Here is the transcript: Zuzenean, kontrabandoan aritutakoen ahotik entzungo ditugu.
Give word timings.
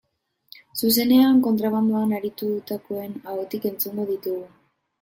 Zuzenean, 0.79 1.41
kontrabandoan 1.49 2.17
aritutakoen 2.21 3.15
ahotik 3.35 3.71
entzungo 3.73 4.11
ditugu. 4.13 4.45